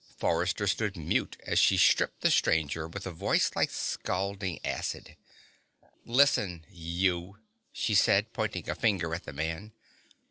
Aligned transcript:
Forrester 0.17 0.65
stood 0.65 0.97
mute 0.97 1.37
as 1.45 1.59
she 1.59 1.77
stripped 1.77 2.21
the 2.21 2.31
stranger 2.31 2.87
with 2.87 3.05
a 3.05 3.11
voice 3.11 3.51
like 3.55 3.69
scalding 3.69 4.57
acid. 4.65 5.15
"Listen, 6.05 6.65
you," 6.71 7.37
she 7.71 7.93
said, 7.93 8.33
pointing 8.33 8.67
a 8.67 8.73
finger 8.73 9.13
at 9.13 9.25
the 9.25 9.33
man. 9.33 9.73